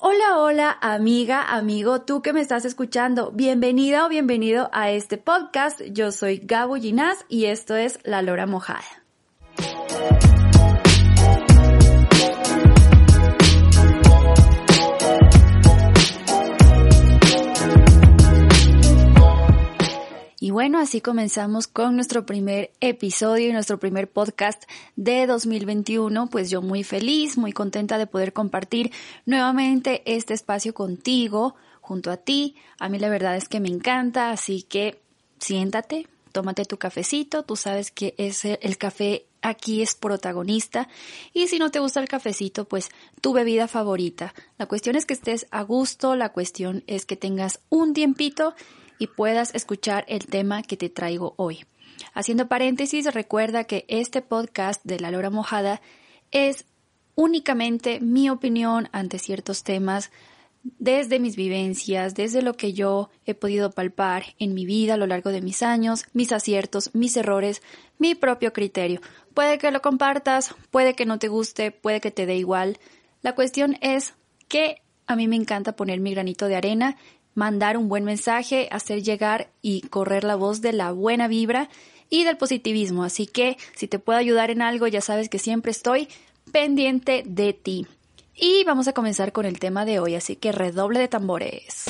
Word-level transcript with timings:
Hola, 0.00 0.38
hola, 0.38 0.78
amiga, 0.80 1.42
amigo, 1.42 2.02
tú 2.02 2.22
que 2.22 2.32
me 2.32 2.40
estás 2.40 2.64
escuchando, 2.64 3.32
bienvenida 3.32 4.06
o 4.06 4.08
bienvenido 4.08 4.70
a 4.72 4.92
este 4.92 5.18
podcast. 5.18 5.80
Yo 5.90 6.12
soy 6.12 6.38
Gabo 6.38 6.76
Ginás 6.76 7.26
y 7.28 7.46
esto 7.46 7.74
es 7.74 7.98
La 8.04 8.22
Lora 8.22 8.46
Mojada. 8.46 8.84
Y 20.48 20.50
bueno, 20.50 20.78
así 20.78 21.02
comenzamos 21.02 21.66
con 21.66 21.94
nuestro 21.94 22.24
primer 22.24 22.70
episodio 22.80 23.50
y 23.50 23.52
nuestro 23.52 23.78
primer 23.78 24.08
podcast 24.08 24.62
de 24.96 25.26
2021. 25.26 26.30
Pues 26.30 26.48
yo 26.48 26.62
muy 26.62 26.84
feliz, 26.84 27.36
muy 27.36 27.52
contenta 27.52 27.98
de 27.98 28.06
poder 28.06 28.32
compartir 28.32 28.90
nuevamente 29.26 30.02
este 30.06 30.32
espacio 30.32 30.72
contigo, 30.72 31.54
junto 31.82 32.10
a 32.10 32.16
ti. 32.16 32.56
A 32.78 32.88
mí 32.88 32.98
la 32.98 33.10
verdad 33.10 33.36
es 33.36 33.46
que 33.46 33.60
me 33.60 33.68
encanta, 33.68 34.30
así 34.30 34.62
que 34.62 34.98
siéntate, 35.38 36.06
tómate 36.32 36.64
tu 36.64 36.78
cafecito. 36.78 37.42
Tú 37.42 37.54
sabes 37.54 37.90
que 37.90 38.14
ese, 38.16 38.58
el 38.62 38.78
café 38.78 39.26
aquí 39.42 39.82
es 39.82 39.94
protagonista. 39.94 40.88
Y 41.34 41.48
si 41.48 41.58
no 41.58 41.70
te 41.70 41.78
gusta 41.78 42.00
el 42.00 42.08
cafecito, 42.08 42.64
pues 42.64 42.88
tu 43.20 43.34
bebida 43.34 43.68
favorita. 43.68 44.32
La 44.56 44.64
cuestión 44.64 44.96
es 44.96 45.04
que 45.04 45.12
estés 45.12 45.46
a 45.50 45.60
gusto, 45.60 46.16
la 46.16 46.30
cuestión 46.30 46.84
es 46.86 47.04
que 47.04 47.16
tengas 47.16 47.60
un 47.68 47.92
tiempito 47.92 48.54
y 48.98 49.08
puedas 49.08 49.54
escuchar 49.54 50.04
el 50.08 50.26
tema 50.26 50.62
que 50.62 50.76
te 50.76 50.88
traigo 50.88 51.34
hoy. 51.36 51.64
Haciendo 52.14 52.48
paréntesis, 52.48 53.12
recuerda 53.12 53.64
que 53.64 53.84
este 53.88 54.22
podcast 54.22 54.84
de 54.84 55.00
La 55.00 55.10
Lora 55.10 55.30
Mojada 55.30 55.80
es 56.30 56.64
únicamente 57.14 58.00
mi 58.00 58.30
opinión 58.30 58.88
ante 58.92 59.18
ciertos 59.18 59.64
temas 59.64 60.10
desde 60.78 61.18
mis 61.18 61.36
vivencias, 61.36 62.14
desde 62.14 62.42
lo 62.42 62.54
que 62.54 62.72
yo 62.72 63.10
he 63.24 63.34
podido 63.34 63.70
palpar 63.70 64.24
en 64.38 64.54
mi 64.54 64.66
vida 64.66 64.94
a 64.94 64.96
lo 64.96 65.06
largo 65.06 65.30
de 65.30 65.40
mis 65.40 65.62
años, 65.62 66.04
mis 66.12 66.32
aciertos, 66.32 66.94
mis 66.94 67.16
errores, 67.16 67.62
mi 67.98 68.14
propio 68.14 68.52
criterio. 68.52 69.00
Puede 69.34 69.58
que 69.58 69.70
lo 69.70 69.80
compartas, 69.80 70.54
puede 70.70 70.94
que 70.94 71.06
no 71.06 71.18
te 71.18 71.28
guste, 71.28 71.70
puede 71.70 72.00
que 72.00 72.10
te 72.10 72.26
dé 72.26 72.36
igual. 72.36 72.78
La 73.22 73.34
cuestión 73.34 73.76
es 73.80 74.14
que 74.48 74.82
a 75.06 75.16
mí 75.16 75.26
me 75.26 75.36
encanta 75.36 75.74
poner 75.74 76.00
mi 76.00 76.12
granito 76.12 76.46
de 76.46 76.56
arena 76.56 76.96
mandar 77.38 77.76
un 77.76 77.88
buen 77.88 78.02
mensaje, 78.02 78.68
hacer 78.72 79.04
llegar 79.04 79.48
y 79.62 79.82
correr 79.82 80.24
la 80.24 80.34
voz 80.34 80.60
de 80.60 80.72
la 80.72 80.90
buena 80.90 81.28
vibra 81.28 81.68
y 82.10 82.24
del 82.24 82.36
positivismo. 82.36 83.04
Así 83.04 83.28
que 83.28 83.56
si 83.76 83.86
te 83.86 84.00
puedo 84.00 84.18
ayudar 84.18 84.50
en 84.50 84.60
algo, 84.60 84.88
ya 84.88 85.00
sabes 85.00 85.28
que 85.28 85.38
siempre 85.38 85.70
estoy 85.70 86.08
pendiente 86.50 87.22
de 87.24 87.52
ti. 87.52 87.86
Y 88.34 88.64
vamos 88.64 88.88
a 88.88 88.92
comenzar 88.92 89.30
con 89.32 89.46
el 89.46 89.60
tema 89.60 89.84
de 89.84 90.00
hoy, 90.00 90.16
así 90.16 90.34
que 90.34 90.50
redoble 90.50 90.98
de 90.98 91.06
tambores. 91.06 91.84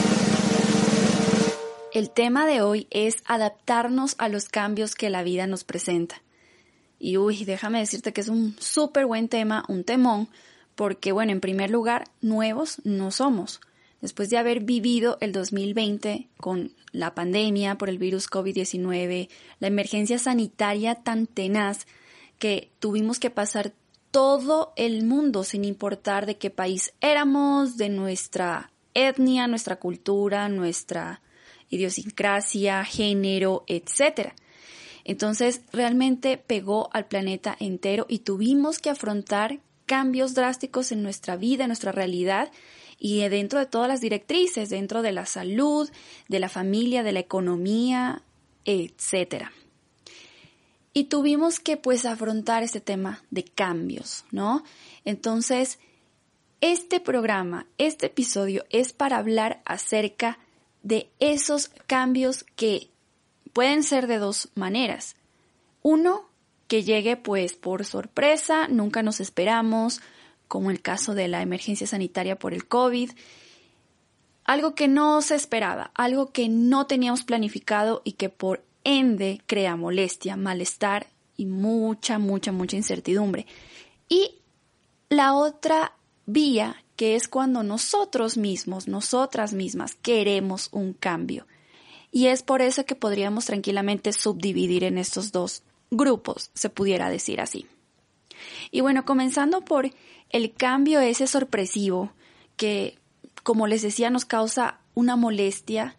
El 1.94 2.10
tema 2.10 2.46
de 2.46 2.60
hoy 2.60 2.86
es 2.90 3.22
adaptarnos 3.24 4.16
a 4.18 4.28
los 4.28 4.50
cambios 4.50 4.94
que 4.94 5.08
la 5.08 5.22
vida 5.22 5.46
nos 5.46 5.64
presenta. 5.64 6.20
Y 6.98 7.16
uy, 7.16 7.46
déjame 7.46 7.78
decirte 7.78 8.12
que 8.12 8.20
es 8.20 8.28
un 8.28 8.54
súper 8.58 9.06
buen 9.06 9.28
tema, 9.28 9.64
un 9.68 9.84
temón, 9.84 10.28
porque 10.74 11.10
bueno, 11.12 11.32
en 11.32 11.40
primer 11.40 11.70
lugar, 11.70 12.04
nuevos 12.20 12.82
no 12.84 13.10
somos 13.10 13.60
después 14.00 14.30
de 14.30 14.38
haber 14.38 14.60
vivido 14.60 15.18
el 15.20 15.32
2020 15.32 16.28
con 16.38 16.72
la 16.92 17.14
pandemia 17.14 17.76
por 17.76 17.88
el 17.88 17.98
virus 17.98 18.30
COVID-19, 18.30 19.28
la 19.60 19.66
emergencia 19.66 20.18
sanitaria 20.18 20.96
tan 20.96 21.26
tenaz 21.26 21.86
que 22.38 22.70
tuvimos 22.78 23.18
que 23.18 23.30
pasar 23.30 23.72
todo 24.10 24.72
el 24.76 25.04
mundo 25.04 25.44
sin 25.44 25.64
importar 25.64 26.26
de 26.26 26.36
qué 26.36 26.50
país 26.50 26.94
éramos, 27.00 27.76
de 27.76 27.88
nuestra 27.88 28.70
etnia, 28.94 29.46
nuestra 29.46 29.76
cultura, 29.76 30.48
nuestra 30.48 31.20
idiosincrasia, 31.68 32.84
género, 32.84 33.64
etc. 33.66 34.32
Entonces 35.04 35.60
realmente 35.72 36.38
pegó 36.38 36.88
al 36.92 37.06
planeta 37.06 37.56
entero 37.60 38.06
y 38.08 38.20
tuvimos 38.20 38.78
que 38.78 38.90
afrontar 38.90 39.60
cambios 39.86 40.34
drásticos 40.34 40.92
en 40.92 41.02
nuestra 41.02 41.36
vida, 41.36 41.64
en 41.64 41.68
nuestra 41.68 41.92
realidad 41.92 42.50
y 42.98 43.26
dentro 43.28 43.58
de 43.58 43.66
todas 43.66 43.88
las 43.88 44.00
directrices, 44.00 44.70
dentro 44.70 45.02
de 45.02 45.12
la 45.12 45.26
salud, 45.26 45.88
de 46.28 46.40
la 46.40 46.48
familia, 46.48 47.02
de 47.02 47.12
la 47.12 47.20
economía, 47.20 48.22
etcétera. 48.64 49.52
Y 50.92 51.04
tuvimos 51.04 51.60
que 51.60 51.76
pues 51.76 52.04
afrontar 52.04 52.62
este 52.62 52.80
tema 52.80 53.22
de 53.30 53.44
cambios, 53.44 54.24
¿no? 54.32 54.64
Entonces, 55.04 55.78
este 56.60 56.98
programa, 56.98 57.66
este 57.78 58.06
episodio 58.06 58.64
es 58.70 58.92
para 58.92 59.18
hablar 59.18 59.62
acerca 59.64 60.38
de 60.82 61.08
esos 61.20 61.70
cambios 61.86 62.44
que 62.56 62.90
pueden 63.52 63.84
ser 63.84 64.08
de 64.08 64.18
dos 64.18 64.48
maneras. 64.56 65.14
Uno, 65.82 66.28
que 66.66 66.82
llegue 66.82 67.16
pues 67.16 67.54
por 67.54 67.84
sorpresa, 67.84 68.66
nunca 68.68 69.02
nos 69.02 69.20
esperamos, 69.20 70.00
como 70.48 70.70
el 70.70 70.80
caso 70.80 71.14
de 71.14 71.28
la 71.28 71.42
emergencia 71.42 71.86
sanitaria 71.86 72.38
por 72.38 72.54
el 72.54 72.66
COVID, 72.66 73.12
algo 74.44 74.74
que 74.74 74.88
no 74.88 75.20
se 75.20 75.34
esperaba, 75.34 75.90
algo 75.94 76.32
que 76.32 76.48
no 76.48 76.86
teníamos 76.86 77.22
planificado 77.22 78.00
y 78.02 78.12
que 78.12 78.30
por 78.30 78.64
ende 78.82 79.42
crea 79.46 79.76
molestia, 79.76 80.36
malestar 80.36 81.06
y 81.36 81.44
mucha, 81.46 82.18
mucha, 82.18 82.50
mucha 82.50 82.76
incertidumbre. 82.76 83.46
Y 84.08 84.36
la 85.10 85.34
otra 85.34 85.92
vía, 86.24 86.82
que 86.96 87.14
es 87.14 87.28
cuando 87.28 87.62
nosotros 87.62 88.38
mismos, 88.38 88.88
nosotras 88.88 89.52
mismas, 89.52 89.94
queremos 89.94 90.68
un 90.72 90.94
cambio. 90.94 91.46
Y 92.10 92.26
es 92.26 92.42
por 92.42 92.62
eso 92.62 92.86
que 92.86 92.94
podríamos 92.94 93.44
tranquilamente 93.44 94.12
subdividir 94.12 94.84
en 94.84 94.96
estos 94.96 95.30
dos 95.30 95.62
grupos, 95.90 96.50
se 96.54 96.70
pudiera 96.70 97.10
decir 97.10 97.40
así. 97.40 97.66
Y 98.70 98.80
bueno, 98.80 99.04
comenzando 99.04 99.64
por 99.64 99.90
el 100.30 100.52
cambio 100.52 101.00
ese 101.00 101.26
sorpresivo 101.26 102.12
que, 102.56 102.98
como 103.42 103.66
les 103.66 103.82
decía, 103.82 104.10
nos 104.10 104.24
causa 104.24 104.78
una 104.94 105.16
molestia, 105.16 105.96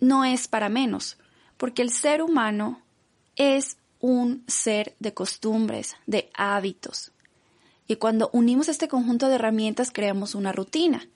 no 0.00 0.24
es 0.24 0.48
para 0.48 0.68
menos, 0.68 1.18
porque 1.56 1.82
el 1.82 1.90
ser 1.90 2.22
humano 2.22 2.82
es 3.36 3.76
un 4.00 4.44
ser 4.46 4.94
de 4.98 5.14
costumbres, 5.14 5.96
de 6.06 6.30
hábitos. 6.34 7.12
Y 7.86 7.96
cuando 7.96 8.30
unimos 8.32 8.68
este 8.68 8.88
conjunto 8.88 9.28
de 9.28 9.36
herramientas 9.36 9.90
creamos 9.92 10.34
una 10.34 10.52
rutina. 10.52 11.08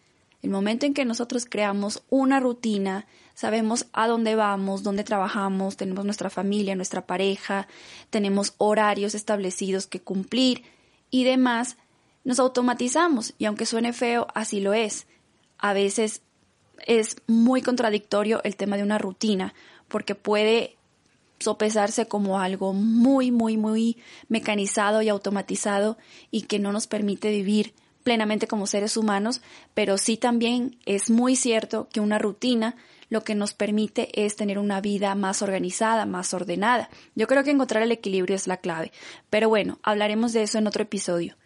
El 0.42 0.50
momento 0.50 0.86
en 0.86 0.94
que 0.94 1.04
nosotros 1.04 1.46
creamos 1.46 2.02
una 2.10 2.38
rutina, 2.38 3.06
sabemos 3.34 3.86
a 3.92 4.06
dónde 4.06 4.36
vamos, 4.36 4.82
dónde 4.82 5.02
trabajamos, 5.02 5.76
tenemos 5.76 6.04
nuestra 6.04 6.30
familia, 6.30 6.76
nuestra 6.76 7.06
pareja, 7.06 7.66
tenemos 8.10 8.54
horarios 8.58 9.14
establecidos 9.14 9.86
que 9.86 10.00
cumplir 10.00 10.62
y 11.10 11.24
demás, 11.24 11.76
nos 12.26 12.40
automatizamos 12.40 13.34
y 13.38 13.44
aunque 13.44 13.66
suene 13.66 13.92
feo, 13.92 14.26
así 14.34 14.60
lo 14.60 14.74
es. 14.74 15.06
A 15.58 15.72
veces 15.72 16.22
es 16.84 17.16
muy 17.28 17.62
contradictorio 17.62 18.42
el 18.42 18.56
tema 18.56 18.76
de 18.76 18.82
una 18.82 18.98
rutina 18.98 19.54
porque 19.86 20.16
puede 20.16 20.76
sopesarse 21.38 22.08
como 22.08 22.40
algo 22.40 22.72
muy, 22.72 23.30
muy, 23.30 23.56
muy 23.56 23.98
mecanizado 24.28 25.02
y 25.02 25.08
automatizado 25.08 25.98
y 26.32 26.42
que 26.42 26.58
no 26.58 26.72
nos 26.72 26.88
permite 26.88 27.30
vivir 27.30 27.74
plenamente 28.02 28.48
como 28.48 28.66
seres 28.66 28.96
humanos, 28.96 29.40
pero 29.74 29.96
sí 29.96 30.16
también 30.16 30.78
es 30.84 31.10
muy 31.10 31.36
cierto 31.36 31.88
que 31.92 32.00
una 32.00 32.18
rutina 32.18 32.74
lo 33.08 33.22
que 33.22 33.36
nos 33.36 33.54
permite 33.54 34.24
es 34.24 34.34
tener 34.34 34.58
una 34.58 34.80
vida 34.80 35.14
más 35.14 35.42
organizada, 35.42 36.06
más 36.06 36.34
ordenada. 36.34 36.90
Yo 37.14 37.28
creo 37.28 37.44
que 37.44 37.52
encontrar 37.52 37.84
el 37.84 37.92
equilibrio 37.92 38.34
es 38.34 38.48
la 38.48 38.56
clave, 38.56 38.90
pero 39.30 39.48
bueno, 39.48 39.78
hablaremos 39.84 40.32
de 40.32 40.42
eso 40.42 40.58
en 40.58 40.66
otro 40.66 40.82
episodio. 40.82 41.36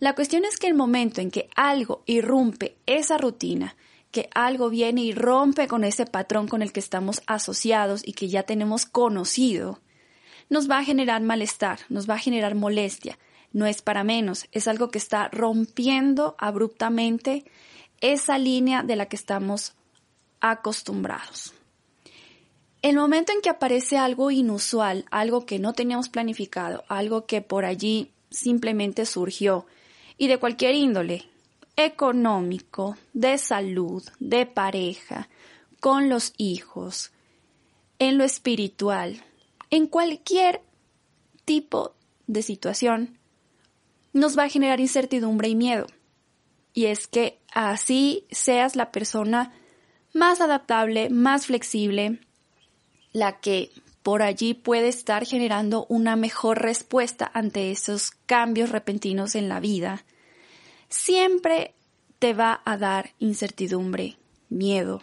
La 0.00 0.14
cuestión 0.14 0.44
es 0.44 0.56
que 0.58 0.68
el 0.68 0.74
momento 0.74 1.20
en 1.20 1.30
que 1.30 1.48
algo 1.56 2.02
irrumpe 2.06 2.76
esa 2.86 3.18
rutina, 3.18 3.76
que 4.12 4.30
algo 4.34 4.70
viene 4.70 5.02
y 5.02 5.12
rompe 5.12 5.66
con 5.66 5.84
ese 5.84 6.06
patrón 6.06 6.48
con 6.48 6.62
el 6.62 6.72
que 6.72 6.80
estamos 6.80 7.20
asociados 7.26 8.06
y 8.06 8.12
que 8.12 8.28
ya 8.28 8.44
tenemos 8.44 8.86
conocido, 8.86 9.80
nos 10.48 10.70
va 10.70 10.78
a 10.78 10.84
generar 10.84 11.20
malestar, 11.22 11.80
nos 11.88 12.08
va 12.08 12.14
a 12.14 12.18
generar 12.18 12.54
molestia. 12.54 13.18
No 13.52 13.66
es 13.66 13.82
para 13.82 14.04
menos, 14.04 14.46
es 14.52 14.68
algo 14.68 14.90
que 14.90 14.98
está 14.98 15.28
rompiendo 15.28 16.36
abruptamente 16.38 17.44
esa 18.00 18.38
línea 18.38 18.82
de 18.82 18.96
la 18.96 19.06
que 19.06 19.16
estamos 19.16 19.74
acostumbrados. 20.40 21.54
El 22.82 22.96
momento 22.96 23.32
en 23.32 23.40
que 23.40 23.50
aparece 23.50 23.98
algo 23.98 24.30
inusual, 24.30 25.04
algo 25.10 25.44
que 25.44 25.58
no 25.58 25.72
teníamos 25.72 26.08
planificado, 26.08 26.84
algo 26.88 27.26
que 27.26 27.42
por 27.42 27.64
allí 27.64 28.12
simplemente 28.30 29.04
surgió, 29.04 29.66
y 30.18 30.26
de 30.26 30.38
cualquier 30.38 30.74
índole, 30.74 31.24
económico, 31.76 32.96
de 33.14 33.38
salud, 33.38 34.02
de 34.18 34.44
pareja, 34.44 35.28
con 35.80 36.08
los 36.08 36.34
hijos, 36.36 37.12
en 38.00 38.18
lo 38.18 38.24
espiritual, 38.24 39.22
en 39.70 39.86
cualquier 39.86 40.60
tipo 41.44 41.94
de 42.26 42.42
situación, 42.42 43.18
nos 44.12 44.36
va 44.36 44.44
a 44.44 44.48
generar 44.48 44.80
incertidumbre 44.80 45.48
y 45.48 45.54
miedo. 45.54 45.86
y 46.74 46.86
es 46.86 47.08
que 47.08 47.38
así 47.52 48.26
seas 48.30 48.76
la 48.76 48.92
persona 48.92 49.52
más 50.12 50.40
adaptable, 50.40 51.10
más 51.10 51.46
flexible, 51.46 52.20
la 53.12 53.40
que 53.40 53.72
por 54.08 54.22
allí 54.22 54.54
puede 54.54 54.88
estar 54.88 55.26
generando 55.26 55.84
una 55.90 56.16
mejor 56.16 56.62
respuesta 56.62 57.30
ante 57.34 57.70
esos 57.70 58.10
cambios 58.24 58.70
repentinos 58.70 59.34
en 59.34 59.50
la 59.50 59.60
vida, 59.60 60.02
siempre 60.88 61.74
te 62.18 62.32
va 62.32 62.62
a 62.64 62.78
dar 62.78 63.10
incertidumbre, 63.18 64.16
miedo, 64.48 65.02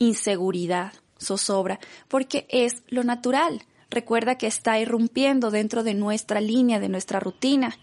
inseguridad, 0.00 0.92
zozobra, 1.20 1.78
porque 2.08 2.48
es 2.48 2.82
lo 2.88 3.04
natural. 3.04 3.64
Recuerda 3.90 4.34
que 4.34 4.48
está 4.48 4.80
irrumpiendo 4.80 5.52
dentro 5.52 5.84
de 5.84 5.94
nuestra 5.94 6.40
línea, 6.40 6.80
de 6.80 6.88
nuestra 6.88 7.20
rutina. 7.20 7.78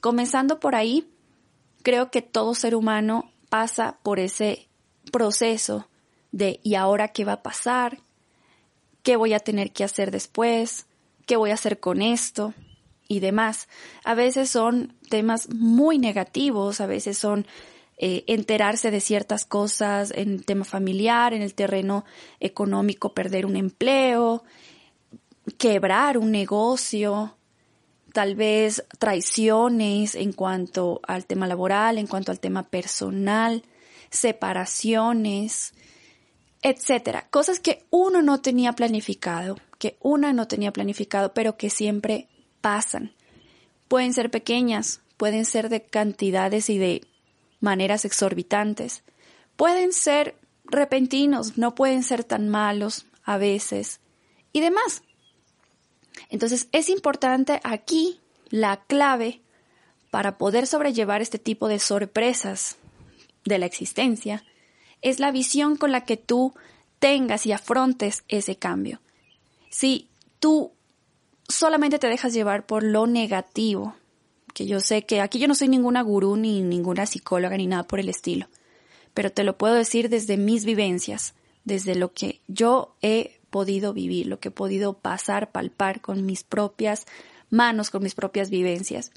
Comenzando 0.00 0.60
por 0.60 0.76
ahí, 0.76 1.12
creo 1.82 2.10
que 2.10 2.22
todo 2.22 2.54
ser 2.54 2.74
humano 2.74 3.30
pasa 3.50 3.98
por 4.02 4.18
ese 4.18 4.70
proceso 5.12 5.90
de 6.32 6.58
¿y 6.62 6.74
ahora 6.74 7.08
qué 7.08 7.26
va 7.26 7.34
a 7.34 7.42
pasar? 7.42 7.98
¿Qué 9.08 9.16
voy 9.16 9.32
a 9.32 9.40
tener 9.40 9.72
que 9.72 9.84
hacer 9.84 10.10
después? 10.10 10.84
¿Qué 11.24 11.36
voy 11.36 11.48
a 11.48 11.54
hacer 11.54 11.80
con 11.80 12.02
esto? 12.02 12.52
Y 13.08 13.20
demás. 13.20 13.66
A 14.04 14.12
veces 14.12 14.50
son 14.50 14.98
temas 15.08 15.48
muy 15.48 15.96
negativos, 15.96 16.82
a 16.82 16.86
veces 16.86 17.16
son 17.16 17.46
eh, 17.96 18.24
enterarse 18.26 18.90
de 18.90 19.00
ciertas 19.00 19.46
cosas 19.46 20.10
en 20.14 20.34
el 20.34 20.44
tema 20.44 20.66
familiar, 20.66 21.32
en 21.32 21.40
el 21.40 21.54
terreno 21.54 22.04
económico, 22.38 23.14
perder 23.14 23.46
un 23.46 23.56
empleo, 23.56 24.44
quebrar 25.56 26.18
un 26.18 26.30
negocio, 26.30 27.34
tal 28.12 28.34
vez 28.34 28.84
traiciones 28.98 30.16
en 30.16 30.34
cuanto 30.34 31.00
al 31.08 31.24
tema 31.24 31.46
laboral, 31.46 31.96
en 31.96 32.08
cuanto 32.08 32.30
al 32.30 32.40
tema 32.40 32.64
personal, 32.64 33.62
separaciones, 34.10 35.72
etcétera. 36.62 37.26
Cosas 37.30 37.60
que 37.60 37.84
uno 37.90 38.22
no 38.22 38.40
tenía 38.40 38.72
planificado, 38.72 39.58
que 39.78 39.96
una 40.00 40.32
no 40.32 40.48
tenía 40.48 40.72
planificado, 40.72 41.32
pero 41.32 41.56
que 41.56 41.70
siempre 41.70 42.28
pasan. 42.60 43.12
Pueden 43.88 44.12
ser 44.12 44.30
pequeñas, 44.30 45.00
pueden 45.16 45.44
ser 45.44 45.68
de 45.68 45.82
cantidades 45.82 46.68
y 46.70 46.78
de 46.78 47.06
maneras 47.60 48.04
exorbitantes. 48.04 49.02
Pueden 49.56 49.92
ser 49.92 50.36
repentinos, 50.64 51.56
no 51.56 51.74
pueden 51.74 52.02
ser 52.02 52.24
tan 52.24 52.48
malos 52.48 53.06
a 53.24 53.38
veces 53.38 54.00
y 54.52 54.60
demás. 54.60 55.02
Entonces 56.30 56.68
es 56.72 56.88
importante 56.88 57.60
aquí 57.64 58.20
la 58.50 58.82
clave 58.84 59.40
para 60.10 60.38
poder 60.38 60.66
sobrellevar 60.66 61.22
este 61.22 61.38
tipo 61.38 61.68
de 61.68 61.78
sorpresas 61.78 62.76
de 63.44 63.58
la 63.58 63.66
existencia 63.66 64.44
es 65.02 65.20
la 65.20 65.30
visión 65.30 65.76
con 65.76 65.92
la 65.92 66.04
que 66.04 66.16
tú 66.16 66.54
tengas 66.98 67.46
y 67.46 67.52
afrontes 67.52 68.24
ese 68.28 68.56
cambio. 68.56 69.00
Si 69.70 70.08
tú 70.40 70.72
solamente 71.48 71.98
te 71.98 72.08
dejas 72.08 72.32
llevar 72.32 72.66
por 72.66 72.82
lo 72.82 73.06
negativo, 73.06 73.94
que 74.54 74.66
yo 74.66 74.80
sé 74.80 75.04
que 75.04 75.20
aquí 75.20 75.38
yo 75.38 75.48
no 75.48 75.54
soy 75.54 75.68
ninguna 75.68 76.02
gurú 76.02 76.36
ni 76.36 76.62
ninguna 76.62 77.06
psicóloga 77.06 77.56
ni 77.56 77.66
nada 77.66 77.84
por 77.84 78.00
el 78.00 78.08
estilo, 78.08 78.48
pero 79.14 79.30
te 79.30 79.44
lo 79.44 79.56
puedo 79.56 79.74
decir 79.74 80.08
desde 80.08 80.36
mis 80.36 80.64
vivencias, 80.64 81.34
desde 81.64 81.94
lo 81.94 82.12
que 82.12 82.40
yo 82.48 82.94
he 83.02 83.40
podido 83.50 83.92
vivir, 83.92 84.26
lo 84.26 84.40
que 84.40 84.48
he 84.48 84.52
podido 84.52 84.94
pasar, 84.94 85.50
palpar 85.50 86.00
con 86.00 86.26
mis 86.26 86.44
propias 86.44 87.06
manos, 87.50 87.90
con 87.90 88.02
mis 88.02 88.14
propias 88.14 88.50
vivencias. 88.50 89.10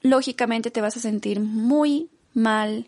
Lógicamente 0.00 0.70
te 0.70 0.80
vas 0.80 0.96
a 0.96 1.00
sentir 1.00 1.40
muy 1.40 2.08
mal, 2.32 2.86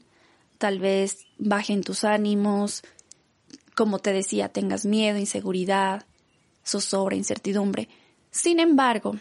tal 0.58 0.78
vez 0.78 1.26
bajen 1.38 1.82
tus 1.82 2.05
ánimos, 2.05 2.82
como 3.75 3.99
te 4.00 4.12
decía, 4.12 4.49
tengas 4.49 4.84
miedo, 4.84 5.19
inseguridad, 5.19 6.06
zozobra, 6.64 7.16
incertidumbre. 7.16 7.88
Sin 8.31 8.60
embargo, 8.60 9.16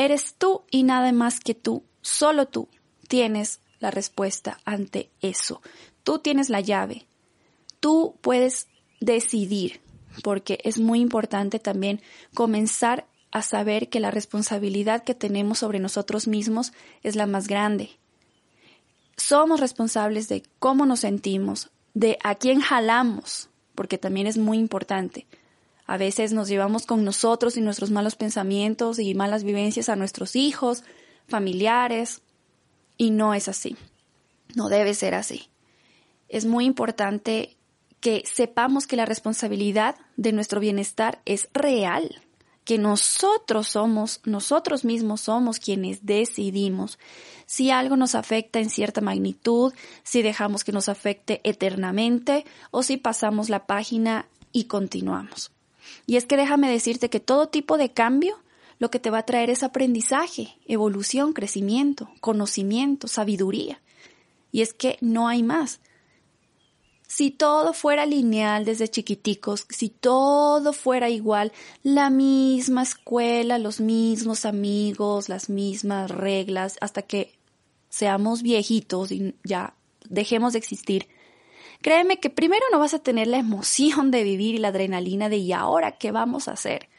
Eres 0.00 0.34
tú 0.38 0.62
y 0.70 0.82
nada 0.82 1.12
más 1.12 1.40
que 1.40 1.54
tú, 1.54 1.84
solo 2.00 2.46
tú 2.46 2.68
tienes 3.06 3.60
la 3.80 3.90
respuesta 3.90 4.58
ante 4.64 5.10
eso. 5.20 5.60
Tú 6.04 6.20
tienes 6.20 6.48
la 6.48 6.60
llave. 6.60 7.06
Tú 7.80 8.16
puedes 8.22 8.68
decidir, 9.00 9.82
porque 10.22 10.58
es 10.64 10.78
muy 10.78 11.00
importante 11.00 11.58
también 11.58 12.00
comenzar 12.32 13.06
a 13.30 13.42
saber 13.42 13.90
que 13.90 14.00
la 14.00 14.10
responsabilidad 14.10 15.04
que 15.04 15.14
tenemos 15.14 15.58
sobre 15.58 15.80
nosotros 15.80 16.26
mismos 16.28 16.72
es 17.02 17.14
la 17.14 17.26
más 17.26 17.46
grande. 17.46 17.90
Somos 19.20 19.60
responsables 19.60 20.28
de 20.28 20.42
cómo 20.58 20.86
nos 20.86 21.00
sentimos, 21.00 21.68
de 21.92 22.18
a 22.24 22.36
quién 22.36 22.60
jalamos, 22.60 23.50
porque 23.74 23.98
también 23.98 24.26
es 24.26 24.38
muy 24.38 24.56
importante. 24.56 25.26
A 25.86 25.98
veces 25.98 26.32
nos 26.32 26.48
llevamos 26.48 26.86
con 26.86 27.04
nosotros 27.04 27.58
y 27.58 27.60
nuestros 27.60 27.90
malos 27.90 28.16
pensamientos 28.16 28.98
y 28.98 29.14
malas 29.14 29.44
vivencias 29.44 29.90
a 29.90 29.96
nuestros 29.96 30.36
hijos, 30.36 30.84
familiares, 31.28 32.22
y 32.96 33.10
no 33.10 33.34
es 33.34 33.46
así. 33.46 33.76
No 34.54 34.70
debe 34.70 34.94
ser 34.94 35.14
así. 35.14 35.48
Es 36.30 36.46
muy 36.46 36.64
importante 36.64 37.58
que 38.00 38.22
sepamos 38.24 38.86
que 38.86 38.96
la 38.96 39.04
responsabilidad 39.04 39.96
de 40.16 40.32
nuestro 40.32 40.60
bienestar 40.60 41.20
es 41.26 41.50
real, 41.52 42.22
que 42.70 42.78
nosotros 42.78 43.66
somos, 43.66 44.20
nosotros 44.24 44.84
mismos 44.84 45.22
somos 45.22 45.58
quienes 45.58 46.06
decidimos 46.06 47.00
si 47.44 47.72
algo 47.72 47.96
nos 47.96 48.14
afecta 48.14 48.60
en 48.60 48.70
cierta 48.70 49.00
magnitud, 49.00 49.72
si 50.04 50.22
dejamos 50.22 50.62
que 50.62 50.70
nos 50.70 50.88
afecte 50.88 51.40
eternamente 51.42 52.44
o 52.70 52.84
si 52.84 52.96
pasamos 52.96 53.48
la 53.48 53.66
página 53.66 54.28
y 54.52 54.66
continuamos. 54.66 55.50
Y 56.06 56.14
es 56.14 56.26
que 56.26 56.36
déjame 56.36 56.70
decirte 56.70 57.10
que 57.10 57.18
todo 57.18 57.48
tipo 57.48 57.76
de 57.76 57.90
cambio 57.90 58.38
lo 58.78 58.88
que 58.88 59.00
te 59.00 59.10
va 59.10 59.18
a 59.18 59.26
traer 59.26 59.50
es 59.50 59.64
aprendizaje, 59.64 60.56
evolución, 60.64 61.32
crecimiento, 61.32 62.08
conocimiento, 62.20 63.08
sabiduría. 63.08 63.80
Y 64.52 64.62
es 64.62 64.74
que 64.74 64.96
no 65.00 65.26
hay 65.26 65.42
más. 65.42 65.80
Si 67.10 67.32
todo 67.32 67.72
fuera 67.72 68.06
lineal 68.06 68.64
desde 68.64 68.86
chiquiticos, 68.86 69.66
si 69.68 69.88
todo 69.88 70.72
fuera 70.72 71.10
igual, 71.10 71.50
la 71.82 72.08
misma 72.08 72.84
escuela, 72.84 73.58
los 73.58 73.80
mismos 73.80 74.44
amigos, 74.44 75.28
las 75.28 75.50
mismas 75.50 76.08
reglas, 76.08 76.76
hasta 76.80 77.02
que 77.02 77.32
seamos 77.88 78.42
viejitos 78.42 79.10
y 79.10 79.34
ya 79.42 79.74
dejemos 80.08 80.52
de 80.52 80.60
existir, 80.60 81.08
Créeme 81.82 82.20
que 82.20 82.30
primero 82.30 82.62
no 82.70 82.78
vas 82.78 82.94
a 82.94 82.98
tener 82.98 83.26
la 83.26 83.38
emoción 83.38 84.12
de 84.12 84.22
vivir 84.22 84.54
y 84.54 84.58
la 84.58 84.68
adrenalina 84.68 85.28
de 85.28 85.38
¿y 85.38 85.52
ahora 85.52 85.98
qué 85.98 86.12
vamos 86.12 86.46
a 86.46 86.52
hacer? 86.52 86.90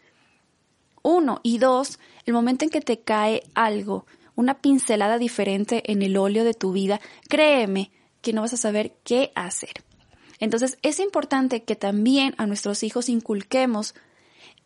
Uno. 1.04 1.40
Y 1.44 1.60
dos, 1.60 2.00
el 2.26 2.34
momento 2.34 2.66
en 2.66 2.72
que 2.72 2.82
te 2.82 3.00
cae 3.00 3.44
algo, 3.54 4.08
una 4.36 4.60
pincelada 4.60 5.20
diferente 5.20 5.90
en 5.90 6.02
el 6.02 6.18
óleo 6.18 6.44
de 6.44 6.56
tu 6.56 6.74
vida, 6.74 7.00
créeme 7.30 7.92
que 8.22 8.34
no 8.34 8.42
vas 8.42 8.54
a 8.54 8.58
saber 8.58 8.96
qué 9.04 9.32
hacer. 9.36 9.84
Entonces 10.42 10.78
es 10.82 11.00
importante 11.00 11.64
que 11.64 11.78
también 11.78 12.34
a 12.38 12.48
nuestros 12.48 12.84
hijos 12.84 13.08
inculquemos 13.08 13.96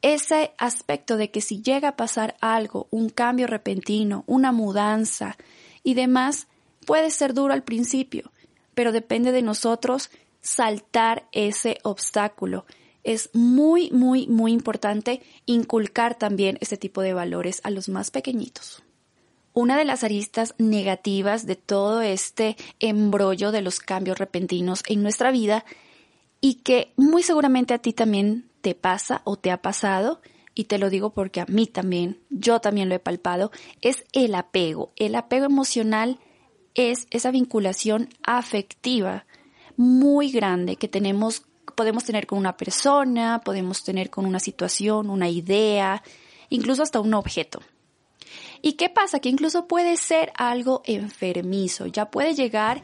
ese 0.01 0.53
aspecto 0.57 1.17
de 1.17 1.29
que 1.29 1.41
si 1.41 1.61
llega 1.61 1.89
a 1.89 1.95
pasar 1.95 2.35
algo, 2.39 2.87
un 2.91 3.09
cambio 3.09 3.45
repentino, 3.45 4.23
una 4.25 4.51
mudanza 4.51 5.37
y 5.83 5.93
demás, 5.93 6.47
puede 6.85 7.11
ser 7.11 7.33
duro 7.33 7.53
al 7.53 7.63
principio, 7.63 8.31
pero 8.73 8.93
depende 8.93 9.31
de 9.31 9.41
nosotros 9.41 10.09
saltar 10.41 11.27
ese 11.33 11.77
obstáculo. 11.83 12.65
Es 13.03 13.29
muy, 13.33 13.91
muy, 13.91 14.27
muy 14.27 14.53
importante 14.53 15.21
inculcar 15.45 16.15
también 16.15 16.57
este 16.61 16.77
tipo 16.77 17.01
de 17.01 17.13
valores 17.13 17.59
a 17.63 17.69
los 17.69 17.89
más 17.89 18.11
pequeñitos. 18.11 18.84
Una 19.57 19.77
de 19.77 19.85
las 19.85 20.03
aristas 20.03 20.53
negativas 20.57 21.45
de 21.45 21.55
todo 21.55 22.01
este 22.01 22.57
embrollo 22.81 23.53
de 23.53 23.61
los 23.61 23.79
cambios 23.79 24.19
repentinos 24.19 24.83
en 24.85 25.01
nuestra 25.01 25.31
vida 25.31 25.63
y 26.41 26.55
que 26.55 26.91
muy 26.97 27.23
seguramente 27.23 27.73
a 27.73 27.77
ti 27.77 27.93
también 27.93 28.51
te 28.59 28.75
pasa 28.75 29.21
o 29.23 29.37
te 29.37 29.51
ha 29.51 29.61
pasado, 29.61 30.19
y 30.53 30.65
te 30.65 30.77
lo 30.77 30.89
digo 30.89 31.13
porque 31.13 31.39
a 31.39 31.45
mí 31.45 31.67
también, 31.67 32.19
yo 32.29 32.59
también 32.59 32.89
lo 32.89 32.95
he 32.95 32.99
palpado, 32.99 33.49
es 33.81 34.03
el 34.11 34.35
apego. 34.35 34.91
El 34.97 35.15
apego 35.15 35.45
emocional 35.45 36.19
es 36.73 37.07
esa 37.09 37.31
vinculación 37.31 38.09
afectiva 38.23 39.25
muy 39.77 40.31
grande 40.31 40.75
que 40.75 40.89
tenemos, 40.89 41.45
podemos 41.75 42.03
tener 42.03 42.27
con 42.27 42.39
una 42.39 42.57
persona, 42.57 43.39
podemos 43.39 43.85
tener 43.85 44.09
con 44.09 44.25
una 44.25 44.41
situación, 44.41 45.09
una 45.09 45.29
idea, 45.29 46.03
incluso 46.49 46.83
hasta 46.83 46.99
un 46.99 47.13
objeto. 47.13 47.61
¿Y 48.61 48.73
qué 48.73 48.89
pasa? 48.89 49.19
Que 49.19 49.29
incluso 49.29 49.67
puede 49.67 49.97
ser 49.97 50.31
algo 50.35 50.81
enfermizo, 50.85 51.85
ya 51.87 52.09
puede 52.09 52.33
llegar 52.33 52.81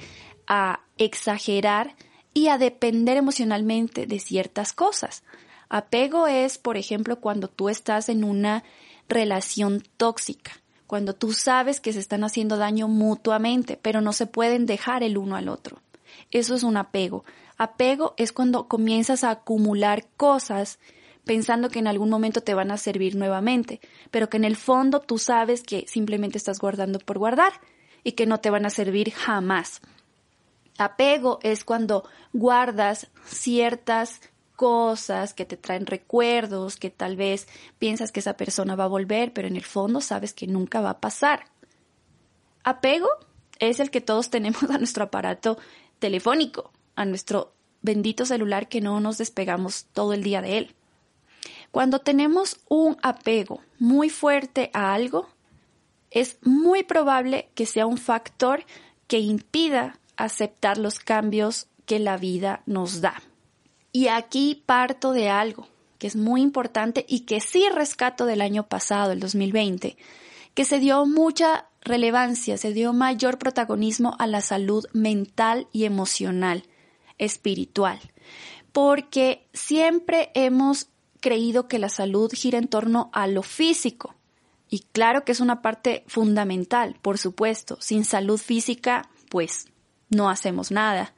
a 0.48 0.82
exagerar 0.98 1.96
y 2.34 2.48
a 2.48 2.58
depender 2.58 3.18
emocionalmente 3.18 4.06
de 4.06 4.20
ciertas 4.20 4.74
cosas. 4.74 5.24
Apego 5.70 6.28
es, 6.28 6.58
por 6.58 6.78
ejemplo, 6.78 7.20
cuando 7.20 7.48
tú 7.48 7.70
estás 7.70 8.10
en 8.10 8.24
una 8.24 8.64
relación 9.08 9.84
tóxica, 9.98 10.52
cuando 10.88 11.14
tú 11.14 11.32
sabes 11.32 11.80
que 11.80 11.94
se 11.94 12.00
están 12.00 12.24
haciendo 12.26 12.58
daño 12.58 12.90
mutuamente, 12.90 13.78
pero 13.82 14.02
no 14.02 14.12
se 14.12 14.26
pueden 14.26 14.66
dejar 14.66 15.04
el 15.04 15.18
uno 15.18 15.38
al 15.38 15.48
otro. 15.48 15.82
Eso 16.32 16.56
es 16.56 16.64
un 16.64 16.76
apego. 16.76 17.24
Apego 17.58 18.14
es 18.18 18.34
cuando 18.34 18.68
comienzas 18.68 19.24
a 19.24 19.32
acumular 19.32 20.06
cosas 20.18 20.80
pensando 21.26 21.70
que 21.70 21.80
en 21.80 21.88
algún 21.88 22.10
momento 22.10 22.42
te 22.42 22.54
van 22.54 22.72
a 22.72 22.78
servir 22.78 23.16
nuevamente, 23.16 23.80
pero 24.10 24.30
que 24.30 24.38
en 24.38 24.46
el 24.46 24.56
fondo 24.56 25.00
tú 25.00 25.18
sabes 25.18 25.64
que 25.64 25.86
simplemente 25.88 26.38
estás 26.38 26.60
guardando 26.60 27.00
por 27.00 27.18
guardar 27.18 27.54
y 28.04 28.14
que 28.14 28.26
no 28.26 28.40
te 28.40 28.50
van 28.50 28.66
a 28.66 28.70
servir 28.70 29.12
jamás. 29.12 29.82
Apego 30.78 31.40
es 31.44 31.64
cuando 31.64 32.04
guardas 32.34 33.12
ciertas 33.26 34.22
cosas 34.56 35.34
que 35.34 35.46
te 35.46 35.58
traen 35.58 35.86
recuerdos, 35.86 36.78
que 36.78 36.90
tal 36.90 37.16
vez 37.16 37.48
piensas 37.80 38.12
que 38.12 38.20
esa 38.20 38.38
persona 38.38 38.76
va 38.76 38.86
a 38.86 38.88
volver, 38.88 39.34
pero 39.34 39.48
en 39.48 39.56
el 39.56 39.64
fondo 39.64 40.02
sabes 40.02 40.34
que 40.34 40.48
nunca 40.48 40.82
va 40.82 40.92
a 40.92 41.00
pasar. 41.00 41.46
Apego 42.64 43.10
es 43.60 43.80
el 43.80 43.90
que 43.90 44.02
todos 44.02 44.30
tenemos 44.30 44.64
a 44.70 44.78
nuestro 44.78 45.06
aparato 45.06 45.58
telefónico, 46.00 46.72
a 46.96 47.06
nuestro 47.06 47.54
bendito 47.82 48.26
celular 48.26 48.70
que 48.70 48.82
no 48.82 49.00
nos 49.00 49.18
despegamos 49.18 49.86
todo 49.94 50.14
el 50.14 50.24
día 50.24 50.42
de 50.42 50.58
él. 50.60 50.76
Cuando 51.72 52.00
tenemos 52.00 52.60
un 52.68 52.98
apego 53.02 53.62
muy 53.80 54.10
fuerte 54.10 54.70
a 54.74 54.94
algo, 54.94 55.30
es 56.10 56.38
muy 56.44 56.84
probable 56.84 57.50
que 57.56 57.66
sea 57.66 57.86
un 57.86 57.98
factor 57.98 58.66
que 59.08 59.20
impida 59.20 60.00
aceptar 60.18 60.78
los 60.78 61.00
cambios 61.00 61.68
que 61.86 62.00
la 62.00 62.18
vida 62.18 62.62
nos 62.66 63.02
da. 63.02 63.22
Y 63.94 64.08
aquí 64.08 64.62
parto 64.66 65.14
de 65.14 65.30
algo 65.30 65.68
que 66.02 66.08
es 66.08 66.16
muy 66.16 66.42
importante 66.42 67.06
y 67.08 67.22
que 67.22 67.40
sí 67.40 67.64
rescato 67.70 68.26
del 68.26 68.42
año 68.42 68.68
pasado, 68.68 69.12
el 69.12 69.20
2020, 69.20 69.98
que 70.56 70.66
se 70.66 70.80
dio 70.80 71.06
mucha 71.06 71.68
relevancia, 71.82 72.58
se 72.58 72.74
dio 72.74 72.92
mayor 72.92 73.38
protagonismo 73.38 74.16
a 74.18 74.26
la 74.26 74.42
salud 74.42 74.86
mental 74.94 75.68
y 75.72 75.86
emocional, 75.86 76.64
espiritual, 77.20 78.00
porque 78.72 79.46
siempre 79.54 80.32
hemos 80.34 80.88
creído 81.22 81.70
que 81.70 81.80
la 81.80 81.88
salud 81.88 82.30
gira 82.34 82.58
en 82.58 82.68
torno 82.68 83.10
a 83.14 83.28
lo 83.28 83.44
físico. 83.44 84.16
Y 84.70 84.80
claro 84.92 85.24
que 85.24 85.32
es 85.32 85.40
una 85.40 85.62
parte 85.62 86.04
fundamental, 86.08 86.98
por 87.02 87.18
supuesto. 87.18 87.78
Sin 87.80 88.04
salud 88.04 88.40
física, 88.40 89.10
pues 89.30 89.68
no 90.10 90.30
hacemos 90.30 90.72
nada. 90.72 91.14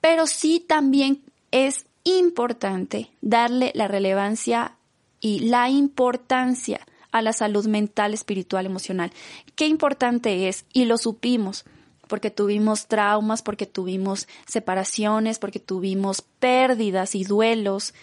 Pero 0.00 0.26
sí 0.26 0.64
también 0.66 1.22
es 1.50 1.86
importante 2.04 3.10
darle 3.20 3.72
la 3.74 3.88
relevancia 3.88 4.76
y 5.20 5.40
la 5.40 5.68
importancia 5.68 6.80
a 7.12 7.22
la 7.22 7.32
salud 7.32 7.66
mental, 7.66 8.14
espiritual, 8.14 8.66
emocional. 8.66 9.12
Qué 9.56 9.66
importante 9.66 10.48
es, 10.48 10.64
y 10.72 10.84
lo 10.84 10.96
supimos, 10.96 11.64
porque 12.08 12.30
tuvimos 12.30 12.86
traumas, 12.86 13.42
porque 13.42 13.66
tuvimos 13.66 14.28
separaciones, 14.46 15.38
porque 15.38 15.60
tuvimos 15.60 16.22
pérdidas 16.22 17.14
y 17.14 17.24
duelos, 17.24 17.94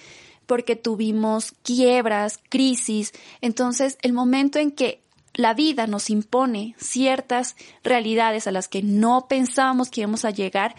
porque 0.48 0.76
tuvimos 0.76 1.54
quiebras, 1.62 2.40
crisis. 2.50 3.14
Entonces, 3.42 4.00
el 4.02 4.14
momento 4.14 4.58
en 4.58 4.72
que 4.72 5.04
la 5.36 5.54
vida 5.54 5.86
nos 5.86 6.10
impone 6.10 6.74
ciertas 6.80 7.56
realidades 7.84 8.48
a 8.48 8.52
las 8.52 8.68
que 8.68 8.82
no 8.82 9.28
pensábamos 9.28 9.92
que 9.92 10.02
íbamos 10.02 10.26
a 10.26 10.32
llegar, 10.32 10.76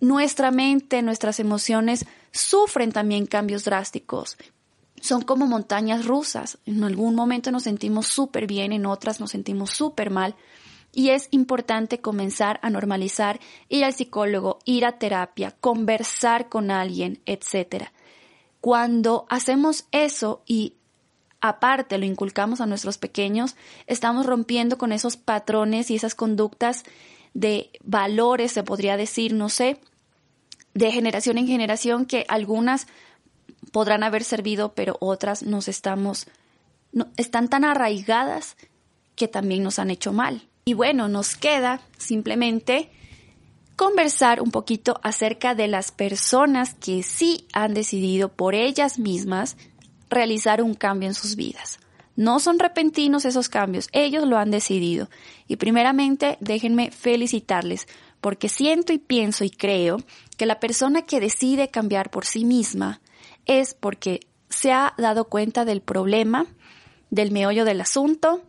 nuestra 0.00 0.50
mente, 0.50 1.00
nuestras 1.02 1.40
emociones 1.40 2.04
sufren 2.32 2.92
también 2.92 3.26
cambios 3.26 3.64
drásticos. 3.64 4.36
Son 5.00 5.22
como 5.22 5.46
montañas 5.46 6.04
rusas. 6.04 6.58
En 6.66 6.84
algún 6.84 7.14
momento 7.14 7.50
nos 7.50 7.62
sentimos 7.62 8.06
súper 8.06 8.46
bien, 8.46 8.72
en 8.72 8.84
otras 8.84 9.18
nos 9.18 9.30
sentimos 9.30 9.70
súper 9.70 10.10
mal. 10.10 10.36
Y 10.92 11.10
es 11.10 11.28
importante 11.30 12.00
comenzar 12.00 12.58
a 12.62 12.70
normalizar, 12.70 13.40
ir 13.68 13.84
al 13.84 13.94
psicólogo, 13.94 14.58
ir 14.64 14.84
a 14.84 14.98
terapia, 14.98 15.54
conversar 15.60 16.48
con 16.48 16.70
alguien, 16.70 17.20
etcétera. 17.24 17.92
Cuando 18.60 19.26
hacemos 19.28 19.86
eso 19.92 20.42
y 20.46 20.74
aparte 21.40 21.98
lo 21.98 22.04
inculcamos 22.04 22.60
a 22.60 22.66
nuestros 22.66 22.98
pequeños, 22.98 23.56
estamos 23.86 24.26
rompiendo 24.26 24.76
con 24.78 24.92
esos 24.92 25.16
patrones 25.16 25.90
y 25.90 25.96
esas 25.96 26.14
conductas 26.14 26.84
de 27.32 27.70
valores, 27.82 28.52
se 28.52 28.62
podría 28.62 28.96
decir, 28.96 29.32
no 29.32 29.48
sé, 29.48 29.80
de 30.74 30.92
generación 30.92 31.38
en 31.38 31.46
generación 31.46 32.06
que 32.06 32.24
algunas 32.28 32.86
podrán 33.72 34.02
haber 34.02 34.24
servido, 34.24 34.74
pero 34.74 34.96
otras 35.00 35.42
nos 35.42 35.68
estamos, 35.68 36.26
no, 36.92 37.08
están 37.16 37.48
tan 37.48 37.64
arraigadas 37.64 38.56
que 39.16 39.28
también 39.28 39.62
nos 39.62 39.78
han 39.78 39.90
hecho 39.90 40.12
mal. 40.12 40.48
Y 40.64 40.74
bueno, 40.74 41.08
nos 41.08 41.36
queda 41.36 41.80
simplemente 41.98 42.90
conversar 43.80 44.42
un 44.42 44.50
poquito 44.50 45.00
acerca 45.02 45.54
de 45.54 45.66
las 45.66 45.90
personas 45.90 46.74
que 46.74 47.02
sí 47.02 47.46
han 47.54 47.72
decidido 47.72 48.28
por 48.28 48.54
ellas 48.54 48.98
mismas 48.98 49.56
realizar 50.10 50.60
un 50.60 50.74
cambio 50.74 51.08
en 51.08 51.14
sus 51.14 51.34
vidas. 51.34 51.80
No 52.14 52.40
son 52.40 52.58
repentinos 52.58 53.24
esos 53.24 53.48
cambios, 53.48 53.88
ellos 53.92 54.28
lo 54.28 54.36
han 54.36 54.50
decidido. 54.50 55.08
Y 55.48 55.56
primeramente 55.56 56.36
déjenme 56.40 56.90
felicitarles, 56.90 57.88
porque 58.20 58.50
siento 58.50 58.92
y 58.92 58.98
pienso 58.98 59.44
y 59.44 59.50
creo 59.50 59.96
que 60.36 60.44
la 60.44 60.60
persona 60.60 61.06
que 61.06 61.18
decide 61.18 61.68
cambiar 61.68 62.10
por 62.10 62.26
sí 62.26 62.44
misma 62.44 63.00
es 63.46 63.72
porque 63.72 64.20
se 64.50 64.72
ha 64.72 64.92
dado 64.98 65.24
cuenta 65.24 65.64
del 65.64 65.80
problema, 65.80 66.44
del 67.08 67.30
meollo 67.30 67.64
del 67.64 67.80
asunto, 67.80 68.42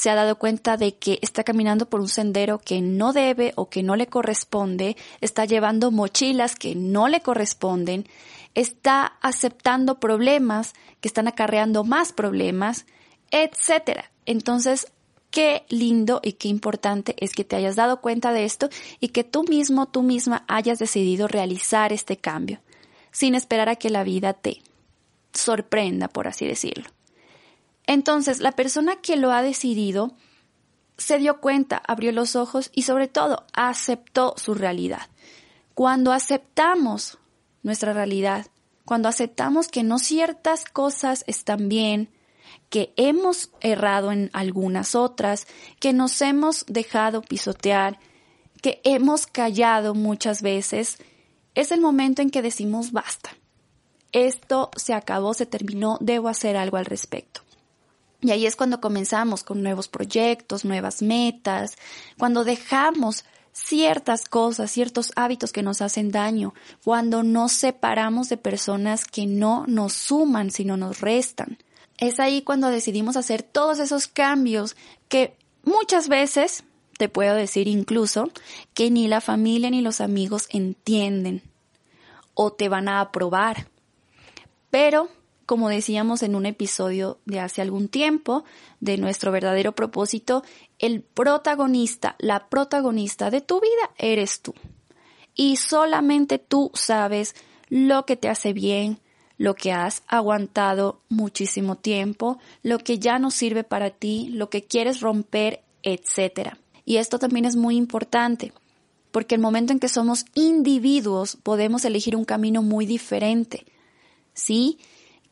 se 0.00 0.08
ha 0.08 0.14
dado 0.14 0.36
cuenta 0.36 0.78
de 0.78 0.94
que 0.96 1.18
está 1.20 1.44
caminando 1.44 1.84
por 1.84 2.00
un 2.00 2.08
sendero 2.08 2.58
que 2.58 2.80
no 2.80 3.12
debe 3.12 3.52
o 3.56 3.68
que 3.68 3.82
no 3.82 3.96
le 3.96 4.06
corresponde, 4.06 4.96
está 5.20 5.44
llevando 5.44 5.90
mochilas 5.90 6.56
que 6.56 6.74
no 6.74 7.06
le 7.08 7.20
corresponden, 7.20 8.08
está 8.54 9.18
aceptando 9.20 10.00
problemas 10.00 10.72
que 11.02 11.08
están 11.08 11.28
acarreando 11.28 11.84
más 11.84 12.14
problemas, 12.14 12.86
etcétera. 13.30 14.10
Entonces, 14.24 14.90
qué 15.30 15.66
lindo 15.68 16.22
y 16.24 16.32
qué 16.32 16.48
importante 16.48 17.14
es 17.18 17.34
que 17.34 17.44
te 17.44 17.56
hayas 17.56 17.76
dado 17.76 18.00
cuenta 18.00 18.32
de 18.32 18.46
esto 18.46 18.70
y 19.00 19.08
que 19.08 19.22
tú 19.22 19.44
mismo, 19.44 19.84
tú 19.84 20.02
misma 20.02 20.46
hayas 20.48 20.78
decidido 20.78 21.28
realizar 21.28 21.92
este 21.92 22.16
cambio, 22.16 22.60
sin 23.10 23.34
esperar 23.34 23.68
a 23.68 23.76
que 23.76 23.90
la 23.90 24.02
vida 24.02 24.32
te 24.32 24.62
sorprenda, 25.34 26.08
por 26.08 26.26
así 26.26 26.46
decirlo. 26.46 26.88
Entonces, 27.90 28.38
la 28.38 28.52
persona 28.52 28.94
que 29.02 29.16
lo 29.16 29.32
ha 29.32 29.42
decidido 29.42 30.14
se 30.96 31.18
dio 31.18 31.40
cuenta, 31.40 31.82
abrió 31.88 32.12
los 32.12 32.36
ojos 32.36 32.70
y 32.72 32.82
sobre 32.82 33.08
todo 33.08 33.44
aceptó 33.52 34.34
su 34.36 34.54
realidad. 34.54 35.08
Cuando 35.74 36.12
aceptamos 36.12 37.18
nuestra 37.64 37.92
realidad, 37.92 38.46
cuando 38.84 39.08
aceptamos 39.08 39.66
que 39.66 39.82
no 39.82 39.98
ciertas 39.98 40.66
cosas 40.66 41.24
están 41.26 41.68
bien, 41.68 42.10
que 42.68 42.92
hemos 42.94 43.50
errado 43.60 44.12
en 44.12 44.30
algunas 44.34 44.94
otras, 44.94 45.48
que 45.80 45.92
nos 45.92 46.22
hemos 46.22 46.64
dejado 46.68 47.22
pisotear, 47.22 47.98
que 48.62 48.80
hemos 48.84 49.26
callado 49.26 49.94
muchas 49.96 50.42
veces, 50.42 50.98
es 51.56 51.72
el 51.72 51.80
momento 51.80 52.22
en 52.22 52.30
que 52.30 52.40
decimos 52.40 52.92
basta. 52.92 53.30
Esto 54.12 54.70
se 54.76 54.94
acabó, 54.94 55.34
se 55.34 55.46
terminó, 55.46 55.98
debo 56.00 56.28
hacer 56.28 56.56
algo 56.56 56.76
al 56.76 56.84
respecto. 56.86 57.40
Y 58.20 58.32
ahí 58.32 58.46
es 58.46 58.56
cuando 58.56 58.80
comenzamos 58.80 59.44
con 59.44 59.62
nuevos 59.62 59.88
proyectos, 59.88 60.64
nuevas 60.64 61.02
metas, 61.02 61.76
cuando 62.18 62.44
dejamos 62.44 63.24
ciertas 63.52 64.26
cosas, 64.26 64.70
ciertos 64.70 65.12
hábitos 65.16 65.52
que 65.52 65.62
nos 65.62 65.80
hacen 65.82 66.10
daño, 66.10 66.54
cuando 66.84 67.22
nos 67.22 67.52
separamos 67.52 68.28
de 68.28 68.36
personas 68.36 69.04
que 69.04 69.26
no 69.26 69.64
nos 69.66 69.92
suman, 69.94 70.50
sino 70.50 70.76
nos 70.76 71.00
restan. 71.00 71.58
Es 71.98 72.20
ahí 72.20 72.42
cuando 72.42 72.68
decidimos 72.68 73.16
hacer 73.16 73.42
todos 73.42 73.78
esos 73.78 74.06
cambios 74.06 74.76
que 75.08 75.36
muchas 75.64 76.08
veces, 76.08 76.64
te 76.96 77.08
puedo 77.08 77.34
decir 77.34 77.68
incluso, 77.68 78.30
que 78.74 78.90
ni 78.90 79.08
la 79.08 79.20
familia 79.20 79.70
ni 79.70 79.80
los 79.80 80.00
amigos 80.00 80.46
entienden 80.50 81.42
o 82.34 82.52
te 82.52 82.68
van 82.68 82.88
a 82.88 83.00
aprobar. 83.00 83.68
Pero 84.70 85.08
como 85.50 85.68
decíamos 85.68 86.22
en 86.22 86.36
un 86.36 86.46
episodio 86.46 87.18
de 87.24 87.40
hace 87.40 87.60
algún 87.60 87.88
tiempo, 87.88 88.44
de 88.78 88.98
nuestro 88.98 89.32
verdadero 89.32 89.72
propósito, 89.72 90.44
el 90.78 91.02
protagonista, 91.02 92.14
la 92.20 92.48
protagonista 92.48 93.30
de 93.30 93.40
tu 93.40 93.60
vida 93.60 93.90
eres 93.98 94.42
tú. 94.42 94.54
Y 95.34 95.56
solamente 95.56 96.38
tú 96.38 96.70
sabes 96.74 97.34
lo 97.68 98.06
que 98.06 98.14
te 98.14 98.28
hace 98.28 98.52
bien, 98.52 99.00
lo 99.38 99.56
que 99.56 99.72
has 99.72 100.04
aguantado 100.06 101.00
muchísimo 101.08 101.74
tiempo, 101.74 102.38
lo 102.62 102.78
que 102.78 103.00
ya 103.00 103.18
no 103.18 103.32
sirve 103.32 103.64
para 103.64 103.90
ti, 103.90 104.28
lo 104.28 104.50
que 104.50 104.62
quieres 104.62 105.00
romper, 105.00 105.64
etc. 105.82 106.50
Y 106.84 106.98
esto 106.98 107.18
también 107.18 107.44
es 107.44 107.56
muy 107.56 107.74
importante, 107.74 108.52
porque 109.10 109.34
el 109.34 109.40
momento 109.40 109.72
en 109.72 109.80
que 109.80 109.88
somos 109.88 110.26
individuos 110.34 111.36
podemos 111.42 111.84
elegir 111.84 112.14
un 112.14 112.24
camino 112.24 112.62
muy 112.62 112.86
diferente. 112.86 113.66
¿Sí? 114.32 114.78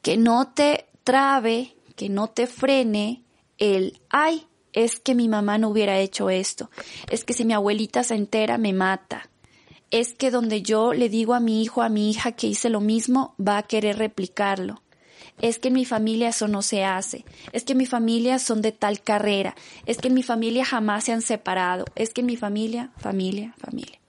Que 0.02 0.16
no 0.16 0.48
te 0.48 0.86
trabe, 1.04 1.76
que 1.96 2.08
no 2.08 2.28
te 2.28 2.46
frene 2.46 3.22
el, 3.58 4.00
ay, 4.10 4.46
es 4.72 5.00
que 5.00 5.14
mi 5.14 5.28
mamá 5.28 5.58
no 5.58 5.68
hubiera 5.68 5.98
hecho 5.98 6.30
esto, 6.30 6.70
es 7.10 7.24
que 7.24 7.32
si 7.32 7.44
mi 7.44 7.52
abuelita 7.54 8.04
se 8.04 8.14
entera 8.14 8.58
me 8.58 8.72
mata, 8.72 9.28
es 9.90 10.14
que 10.14 10.30
donde 10.30 10.62
yo 10.62 10.92
le 10.92 11.08
digo 11.08 11.34
a 11.34 11.40
mi 11.40 11.62
hijo, 11.62 11.82
a 11.82 11.88
mi 11.88 12.10
hija 12.10 12.32
que 12.32 12.46
hice 12.46 12.68
lo 12.68 12.80
mismo, 12.80 13.34
va 13.44 13.58
a 13.58 13.62
querer 13.62 13.96
replicarlo. 13.98 14.82
Es 15.40 15.58
que 15.58 15.68
en 15.68 15.74
mi 15.74 15.84
familia 15.84 16.28
eso 16.28 16.48
no 16.48 16.62
se 16.62 16.84
hace. 16.84 17.24
Es 17.52 17.64
que 17.64 17.72
en 17.72 17.78
mi 17.78 17.86
familia 17.86 18.38
son 18.38 18.60
de 18.60 18.72
tal 18.72 19.00
carrera. 19.00 19.54
Es 19.86 19.98
que 19.98 20.08
en 20.08 20.14
mi 20.14 20.22
familia 20.22 20.64
jamás 20.64 21.04
se 21.04 21.12
han 21.12 21.22
separado. 21.22 21.84
Es 21.94 22.12
que 22.12 22.22
en 22.22 22.26
mi 22.26 22.36
familia, 22.36 22.90
familia, 22.96 23.54
familia. 23.56 24.00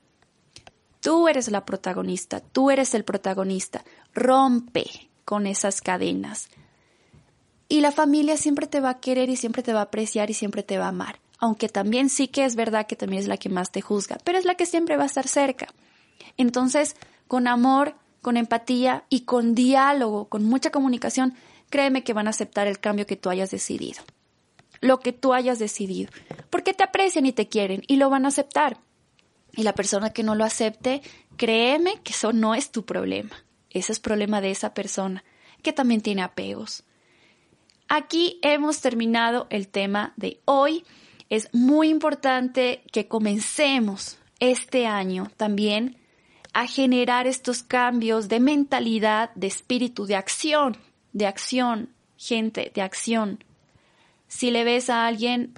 Tú 1.02 1.28
eres 1.28 1.50
la 1.52 1.66
protagonista. 1.66 2.40
Tú 2.40 2.72
eres 2.72 2.96
el 2.96 3.04
protagonista. 3.04 3.86
Rompe 4.14 5.09
con 5.30 5.46
esas 5.46 5.82
cadenas. 5.82 6.50
Y 7.68 7.82
la 7.82 7.92
familia 7.92 8.36
siempre 8.36 8.66
te 8.66 8.80
va 8.80 8.90
a 8.90 9.00
querer 9.00 9.30
y 9.30 9.36
siempre 9.36 9.62
te 9.62 9.74
va 9.74 9.82
a 9.82 9.84
apreciar 9.84 10.32
y 10.32 10.34
siempre 10.34 10.64
te 10.64 10.80
va 10.80 10.86
a 10.86 10.90
amar 10.90 11.20
aunque 11.42 11.70
también 11.70 12.10
sí 12.10 12.28
que 12.28 12.44
es 12.44 12.56
verdad 12.56 12.86
que 12.86 12.98
también 12.98 13.22
es 13.22 13.28
la 13.28 13.38
que 13.38 13.50
más 13.50 13.72
te 13.72 13.82
juzga, 13.82 14.18
pero 14.24 14.38
es 14.38 14.46
la 14.46 14.56
que 14.56 14.66
siempre 14.66 14.98
va 14.98 15.04
a 15.04 15.06
estar 15.06 15.26
cerca. 15.26 15.68
Entonces, 16.36 16.98
con 17.28 17.48
amor, 17.48 17.96
con 18.22 18.36
empatía 18.36 19.06
y 19.08 19.22
con 19.22 19.56
diálogo, 19.56 20.28
con 20.28 20.44
mucha 20.44 20.70
comunicación, 20.70 21.36
créeme 21.70 22.04
que 22.04 22.12
van 22.12 22.28
a 22.28 22.32
aceptar 22.32 22.68
el 22.68 22.80
cambio 22.80 23.06
que 23.06 23.16
tú 23.16 23.30
hayas 23.30 23.52
decidido. 23.52 24.04
Lo 24.82 25.00
que 25.00 25.14
tú 25.14 25.34
hayas 25.34 25.60
decidido. 25.60 26.12
Porque 26.50 26.74
te 26.74 26.84
aprecian 26.84 27.26
y 27.26 27.32
te 27.32 27.48
quieren 27.48 27.84
y 27.88 27.96
lo 27.96 28.10
van 28.10 28.26
a 28.26 28.30
aceptar. 28.30 28.78
Y 29.54 29.64
la 29.64 29.74
persona 29.74 30.10
que 30.10 30.24
no 30.24 30.36
lo 30.36 30.44
acepte, 30.44 31.02
créeme 31.38 32.02
que 32.04 32.12
eso 32.12 32.34
no 32.34 32.54
es 32.54 32.72
tu 32.72 32.84
problema. 32.84 33.46
Ese 33.70 33.92
es 33.92 34.00
problema 34.00 34.42
de 34.42 34.52
esa 34.52 34.74
persona, 34.74 35.24
que 35.62 35.74
también 35.74 36.02
tiene 36.02 36.22
apegos. 36.22 36.84
Aquí 37.88 38.40
hemos 38.42 38.82
terminado 38.82 39.48
el 39.50 39.68
tema 39.68 40.14
de 40.16 40.40
hoy 40.46 40.84
es 41.30 41.50
muy 41.54 41.90
importante 41.90 42.84
que 42.92 43.08
comencemos 43.08 44.18
este 44.40 44.88
año 44.88 45.32
también 45.38 45.98
a 46.54 46.66
generar 46.66 47.28
estos 47.28 47.62
cambios 47.62 48.28
de 48.28 48.40
mentalidad, 48.40 49.32
de 49.36 49.48
espíritu, 49.48 50.06
de 50.06 50.16
acción, 50.16 50.78
de 51.14 51.28
acción, 51.28 51.90
gente, 52.18 52.72
de 52.74 52.82
acción. 52.82 53.44
Si 54.28 54.50
le 54.50 54.64
ves 54.64 54.90
a 54.90 55.06
alguien 55.06 55.54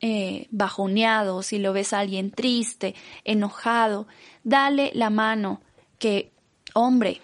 eh, 0.00 0.46
bajoneado, 0.50 1.42
si 1.42 1.58
lo 1.58 1.72
ves 1.72 1.92
a 1.92 2.00
alguien 2.00 2.30
triste, 2.30 2.94
enojado, 3.24 4.06
dale 4.44 4.92
la 4.94 5.10
mano 5.10 5.60
que, 5.98 6.32
hombre, 6.76 7.20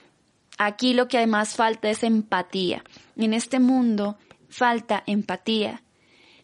aquí 0.59 0.95
lo 0.95 1.09
que 1.09 1.19
además 1.19 1.55
falta 1.55 1.91
es 1.91 2.03
empatía. 2.03 2.85
En 3.17 3.35
este 3.35 3.61
mundo 3.61 4.17
falta 4.49 5.03
empatía 5.07 5.83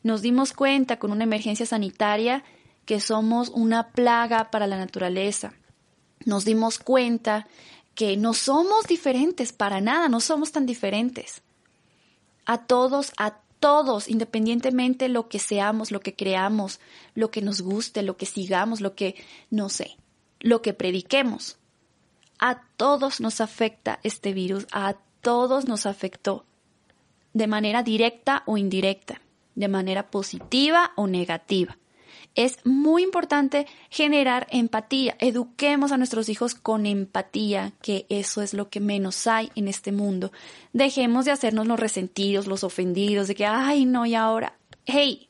nos 0.02 0.22
dimos 0.22 0.52
cuenta 0.52 0.98
con 0.98 1.12
una 1.12 1.24
emergencia 1.24 1.66
sanitaria 1.66 2.44
que 2.84 3.00
somos 3.00 3.50
una 3.50 3.88
plaga 3.88 4.50
para 4.50 4.66
la 4.66 4.78
naturaleza. 4.78 5.52
Nos 6.24 6.44
dimos 6.44 6.78
cuenta 6.78 7.46
que 7.94 8.16
no 8.16 8.32
somos 8.32 8.86
diferentes 8.86 9.52
para 9.52 9.80
nada, 9.80 10.08
no 10.08 10.20
somos 10.20 10.52
tan 10.52 10.66
diferentes. 10.66 11.42
A 12.46 12.64
todos, 12.64 13.12
a 13.18 13.34
todos, 13.60 14.08
independientemente 14.08 15.08
lo 15.08 15.28
que 15.28 15.38
seamos, 15.38 15.90
lo 15.90 16.00
que 16.00 16.14
creamos, 16.14 16.80
lo 17.14 17.30
que 17.30 17.42
nos 17.42 17.60
guste, 17.60 18.02
lo 18.02 18.16
que 18.16 18.24
sigamos, 18.24 18.80
lo 18.80 18.94
que, 18.94 19.16
no 19.50 19.68
sé, 19.68 19.96
lo 20.40 20.62
que 20.62 20.72
prediquemos. 20.72 21.57
A 22.38 22.62
todos 22.76 23.20
nos 23.20 23.40
afecta 23.40 24.00
este 24.02 24.32
virus, 24.32 24.66
a 24.72 24.96
todos 25.20 25.66
nos 25.66 25.86
afectó, 25.86 26.44
de 27.32 27.46
manera 27.46 27.82
directa 27.82 28.42
o 28.46 28.56
indirecta 28.56 29.20
de 29.58 29.66
manera 29.66 30.08
positiva 30.08 30.92
o 30.94 31.08
negativa. 31.08 31.76
Es 32.36 32.64
muy 32.64 33.02
importante 33.02 33.66
generar 33.90 34.46
empatía. 34.50 35.16
Eduquemos 35.18 35.90
a 35.90 35.96
nuestros 35.96 36.28
hijos 36.28 36.54
con 36.54 36.86
empatía, 36.86 37.72
que 37.82 38.06
eso 38.08 38.40
es 38.40 38.54
lo 38.54 38.68
que 38.68 38.78
menos 38.78 39.26
hay 39.26 39.50
en 39.56 39.66
este 39.66 39.90
mundo. 39.90 40.30
Dejemos 40.72 41.24
de 41.24 41.32
hacernos 41.32 41.66
los 41.66 41.80
resentidos, 41.80 42.46
los 42.46 42.62
ofendidos, 42.62 43.26
de 43.26 43.34
que, 43.34 43.46
ay, 43.46 43.84
no, 43.84 44.06
y 44.06 44.14
ahora, 44.14 44.56
hey, 44.86 45.28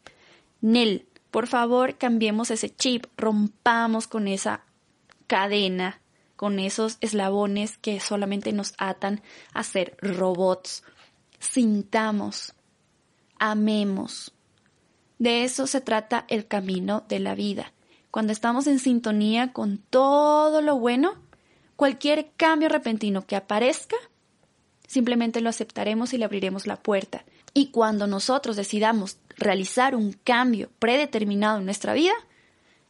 Nel, 0.61 1.07
por 1.31 1.47
favor, 1.47 1.97
cambiemos 1.97 2.51
ese 2.51 2.69
chip, 2.69 3.07
rompamos 3.17 4.07
con 4.07 4.29
esa 4.29 4.61
cadena, 5.27 6.03
con 6.39 6.61
esos 6.61 6.99
eslabones 7.01 7.79
que 7.79 7.99
solamente 7.99 8.53
nos 8.53 8.75
atan 8.79 9.23
a 9.53 9.65
ser 9.65 9.97
robots. 10.01 10.85
Sintamos, 11.41 12.55
amemos. 13.41 14.33
De 15.19 15.43
eso 15.43 15.67
se 15.67 15.81
trata 15.81 16.27
el 16.29 16.47
camino 16.47 17.05
de 17.09 17.19
la 17.19 17.35
vida. 17.35 17.73
Cuando 18.13 18.33
estamos 18.33 18.69
en 18.69 18.79
sintonía 18.79 19.53
con 19.53 19.79
todo 19.79 20.63
lo 20.63 20.79
bueno, 20.79 21.17
cualquier 21.75 22.31
cambio 22.37 22.69
repentino 22.69 23.27
que 23.27 23.35
aparezca, 23.35 23.97
simplemente 24.87 25.41
lo 25.41 25.51
aceptaremos 25.51 26.15
y 26.15 26.19
le 26.19 26.25
abriremos 26.25 26.69
la 26.69 26.77
puerta. 26.81 27.25
Y 27.53 27.73
cuando 27.73 28.07
nosotros 28.07 28.55
decidamos 28.55 29.19
realizar 29.37 29.97
un 29.97 30.13
cambio 30.13 30.71
predeterminado 30.79 31.59
en 31.59 31.65
nuestra 31.65 31.95
vida, 31.95 32.15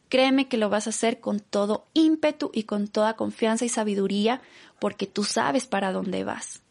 créeme 0.09 0.47
que 0.47 0.57
lo 0.57 0.69
vas 0.69 0.87
a 0.87 0.89
hacer 0.89 1.19
con 1.19 1.39
todo 1.39 1.85
ímpetu 1.93 2.51
y 2.53 2.63
con 2.63 2.87
toda 2.87 3.15
confianza 3.15 3.65
y 3.65 3.69
sabiduría 3.69 4.41
porque 4.79 5.07
tú 5.07 5.23
sabes 5.23 5.65
para 5.65 5.91
dónde 5.91 6.23
vas. 6.23 6.61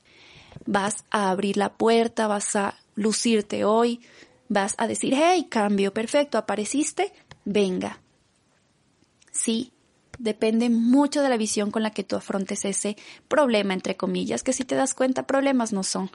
Vas 0.66 1.04
a 1.10 1.30
abrir 1.30 1.56
la 1.56 1.72
puerta, 1.72 2.26
vas 2.26 2.56
a 2.56 2.74
lucirte 2.94 3.64
hoy, 3.64 4.00
vas 4.48 4.74
a 4.78 4.86
decir, 4.86 5.14
hey, 5.16 5.46
cambio, 5.48 5.94
perfecto, 5.94 6.36
apareciste, 6.36 7.12
venga. 7.44 8.00
Sí, 9.30 9.72
depende 10.18 10.68
mucho 10.68 11.22
de 11.22 11.28
la 11.28 11.36
visión 11.36 11.70
con 11.70 11.82
la 11.82 11.90
que 11.90 12.04
tú 12.04 12.16
afrontes 12.16 12.64
ese 12.64 12.96
problema, 13.28 13.72
entre 13.72 13.96
comillas, 13.96 14.42
que 14.42 14.52
si 14.52 14.64
te 14.64 14.74
das 14.74 14.94
cuenta, 14.94 15.26
problemas 15.26 15.72
no 15.72 15.84
son. 15.84 16.10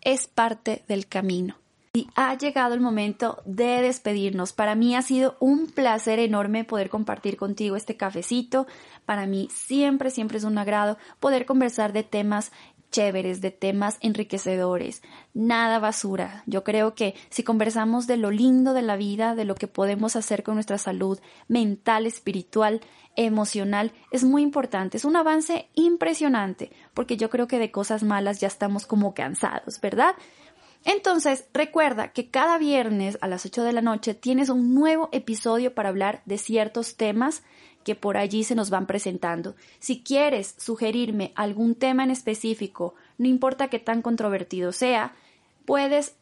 Es 0.00 0.26
parte 0.26 0.84
del 0.88 1.06
camino. 1.06 1.56
Y 1.96 2.10
ha 2.14 2.36
llegado 2.36 2.74
el 2.74 2.82
momento 2.82 3.40
de 3.46 3.80
despedirnos. 3.80 4.52
Para 4.52 4.74
mí 4.74 4.94
ha 4.94 5.00
sido 5.00 5.38
un 5.40 5.66
placer 5.66 6.18
enorme 6.18 6.62
poder 6.62 6.90
compartir 6.90 7.38
contigo 7.38 7.74
este 7.74 7.96
cafecito. 7.96 8.66
Para 9.06 9.24
mí 9.24 9.48
siempre, 9.50 10.10
siempre 10.10 10.36
es 10.36 10.44
un 10.44 10.58
agrado 10.58 10.98
poder 11.20 11.46
conversar 11.46 11.94
de 11.94 12.02
temas 12.02 12.52
chéveres, 12.90 13.40
de 13.40 13.50
temas 13.50 13.96
enriquecedores, 14.02 15.02
nada 15.32 15.78
basura. 15.78 16.42
Yo 16.44 16.64
creo 16.64 16.94
que 16.94 17.14
si 17.30 17.42
conversamos 17.42 18.06
de 18.06 18.18
lo 18.18 18.30
lindo 18.30 18.74
de 18.74 18.82
la 18.82 18.96
vida, 18.96 19.34
de 19.34 19.46
lo 19.46 19.54
que 19.54 19.66
podemos 19.66 20.16
hacer 20.16 20.42
con 20.42 20.54
nuestra 20.54 20.76
salud 20.76 21.18
mental, 21.48 22.04
espiritual, 22.04 22.82
emocional, 23.16 23.92
es 24.10 24.22
muy 24.22 24.42
importante. 24.42 24.98
Es 24.98 25.06
un 25.06 25.16
avance 25.16 25.70
impresionante, 25.74 26.70
porque 26.92 27.16
yo 27.16 27.30
creo 27.30 27.46
que 27.48 27.58
de 27.58 27.70
cosas 27.70 28.02
malas 28.02 28.38
ya 28.38 28.48
estamos 28.48 28.84
como 28.84 29.14
cansados, 29.14 29.80
¿verdad? 29.80 30.14
Entonces, 30.88 31.48
recuerda 31.52 32.12
que 32.12 32.30
cada 32.30 32.58
viernes 32.58 33.18
a 33.20 33.26
las 33.26 33.44
8 33.44 33.64
de 33.64 33.72
la 33.72 33.82
noche 33.82 34.14
tienes 34.14 34.50
un 34.50 34.72
nuevo 34.72 35.08
episodio 35.10 35.74
para 35.74 35.88
hablar 35.88 36.22
de 36.26 36.38
ciertos 36.38 36.96
temas 36.96 37.42
que 37.82 37.96
por 37.96 38.16
allí 38.16 38.44
se 38.44 38.54
nos 38.54 38.70
van 38.70 38.86
presentando. 38.86 39.56
Si 39.80 40.04
quieres 40.04 40.54
sugerirme 40.58 41.32
algún 41.34 41.74
tema 41.74 42.04
en 42.04 42.12
específico, 42.12 42.94
no 43.18 43.26
importa 43.26 43.66
qué 43.66 43.80
tan 43.80 44.00
controvertido 44.00 44.70
sea, 44.70 45.16
puedes 45.64 46.14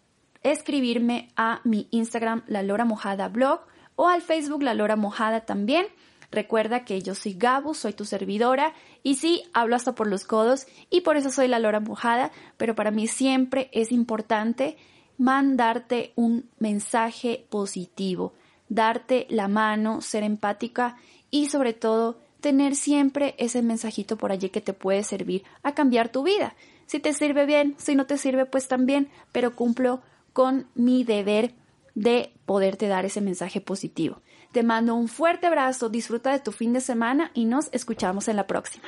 escribirme 0.43 1.31
a 1.37 1.61
mi 1.65 1.87
Instagram 1.91 2.43
La 2.47 2.63
Lora 2.63 2.87
Mojada 2.87 3.29
Blog 3.29 3.61
o 3.97 4.09
al 4.09 4.23
Facebook 4.23 4.63
La 4.63 4.73
Lora 4.73 4.97
Mojada 4.97 5.43
también. 5.43 5.89
Recuerda 6.35 6.85
que 6.85 7.01
yo 7.01 7.15
soy 7.15 7.35
Gabu, 7.35 7.75
soy 7.75 7.93
tu 7.93 8.05
servidora 8.05 8.75
y 9.05 9.15
sí, 9.15 9.45
hablo 9.53 9.77
hasta 9.77 9.95
por 9.95 10.09
los 10.09 10.25
codos 10.25 10.67
y 10.91 11.03
por 11.03 11.17
eso 11.17 11.31
soy 11.31 11.47
la 11.47 11.61
Lora 11.61 11.79
Mojada, 11.79 12.33
pero 12.57 12.75
para 12.75 12.91
mí 12.91 13.07
siempre 13.07 13.71
es 13.73 13.93
importante 13.93 14.77
mandarte 15.17 16.13
un 16.17 16.51
mensaje 16.59 17.47
positivo, 17.51 18.33
darte 18.69 19.29
la 19.31 19.47
mano, 19.47 20.01
ser 20.01 20.25
empática 20.25 20.97
y 21.31 21.51
sobre 21.51 21.73
todo 21.73 22.19
tener 22.41 22.75
siempre 22.75 23.37
ese 23.39 23.63
mensajito 23.63 24.17
por 24.17 24.33
allí 24.33 24.49
que 24.49 24.61
te 24.61 24.73
puede 24.73 25.05
servir 25.05 25.45
a 25.63 25.73
cambiar 25.73 26.09
tu 26.09 26.25
vida. 26.25 26.57
Si 26.87 26.99
te 26.99 27.13
sirve 27.13 27.47
bien, 27.47 27.77
si 27.79 27.95
no 27.95 28.07
te 28.07 28.19
sirve 28.19 28.45
pues 28.45 28.67
también, 28.67 29.09
pero 29.31 29.55
cumplo 29.55 30.03
con 30.33 30.67
mi 30.75 31.05
deber 31.05 31.55
de 31.95 32.33
poderte 32.45 32.89
dar 32.89 33.05
ese 33.05 33.21
mensaje 33.21 33.61
positivo. 33.61 34.21
Te 34.55 34.63
mando 34.63 34.95
un 34.95 35.09
fuerte 35.09 35.49
abrazo, 35.49 35.89
disfruta 35.89 36.31
de 36.31 36.39
tu 36.39 36.53
fin 36.53 36.73
de 36.73 36.81
semana 36.81 37.33
y 37.35 37.45
nos 37.45 37.69
escuchamos 37.73 38.29
en 38.29 38.37
la 38.37 38.47
próxima. 38.47 38.87